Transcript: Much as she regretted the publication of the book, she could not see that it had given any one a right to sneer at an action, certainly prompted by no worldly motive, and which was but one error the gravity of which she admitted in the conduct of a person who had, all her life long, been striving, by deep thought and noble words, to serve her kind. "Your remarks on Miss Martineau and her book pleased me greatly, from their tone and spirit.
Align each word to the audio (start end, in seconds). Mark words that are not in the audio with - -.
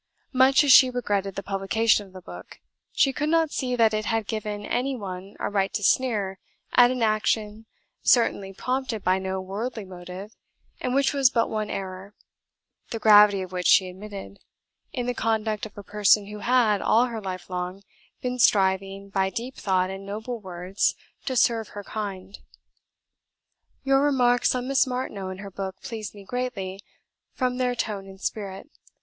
Much 0.33 0.63
as 0.63 0.71
she 0.71 0.89
regretted 0.89 1.35
the 1.35 1.43
publication 1.43 2.07
of 2.07 2.13
the 2.13 2.23
book, 2.23 2.59
she 2.91 3.13
could 3.13 3.29
not 3.29 3.51
see 3.51 3.75
that 3.75 3.93
it 3.93 4.05
had 4.05 4.25
given 4.25 4.65
any 4.65 4.95
one 4.95 5.35
a 5.39 5.47
right 5.47 5.71
to 5.73 5.83
sneer 5.83 6.39
at 6.73 6.89
an 6.89 7.03
action, 7.03 7.67
certainly 8.01 8.51
prompted 8.51 9.03
by 9.03 9.19
no 9.19 9.39
worldly 9.39 9.85
motive, 9.85 10.35
and 10.79 10.95
which 10.95 11.13
was 11.13 11.29
but 11.29 11.51
one 11.51 11.69
error 11.69 12.15
the 12.89 12.97
gravity 12.97 13.43
of 13.43 13.51
which 13.51 13.67
she 13.67 13.89
admitted 13.89 14.39
in 14.91 15.05
the 15.05 15.13
conduct 15.13 15.67
of 15.67 15.77
a 15.77 15.83
person 15.83 16.25
who 16.25 16.39
had, 16.39 16.81
all 16.81 17.05
her 17.05 17.21
life 17.21 17.47
long, 17.47 17.83
been 18.23 18.39
striving, 18.39 19.07
by 19.07 19.29
deep 19.29 19.55
thought 19.55 19.91
and 19.91 20.03
noble 20.03 20.39
words, 20.39 20.95
to 21.27 21.35
serve 21.35 21.67
her 21.69 21.83
kind. 21.83 22.39
"Your 23.83 24.01
remarks 24.01 24.55
on 24.55 24.67
Miss 24.67 24.87
Martineau 24.87 25.29
and 25.29 25.41
her 25.41 25.51
book 25.51 25.79
pleased 25.83 26.15
me 26.15 26.23
greatly, 26.23 26.81
from 27.33 27.57
their 27.57 27.75
tone 27.75 28.07
and 28.07 28.19
spirit. 28.19 28.67